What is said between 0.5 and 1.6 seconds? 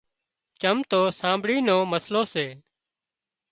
چم تو سانٻڙِي